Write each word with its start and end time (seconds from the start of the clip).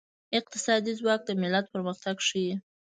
اقتصادي 0.39 0.91
ځواک 0.99 1.21
د 1.25 1.29
ملت 1.41 1.65
پرمختګ 1.73 2.15
ښيي. 2.27 2.53